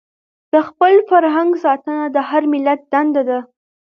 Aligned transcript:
د 0.53 0.55
خپل 0.67 0.93
فرهنګ 1.09 1.51
ساتنه 1.63 2.03
د 2.15 2.17
هر 2.29 2.43
ملت 2.53 2.79
دنده 2.91 3.21
ده. 3.29 3.39